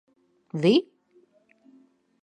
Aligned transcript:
Vi? 0.63 0.73